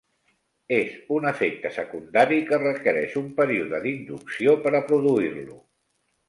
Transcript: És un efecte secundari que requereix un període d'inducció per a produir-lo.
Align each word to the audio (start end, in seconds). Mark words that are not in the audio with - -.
És 0.75 0.93
un 1.17 1.27
efecte 1.31 1.71
secundari 1.75 2.39
que 2.47 2.59
requereix 2.63 3.13
un 3.21 3.27
període 3.41 3.83
d'inducció 3.85 4.57
per 4.65 4.75
a 4.75 4.83
produir-lo. 4.91 5.61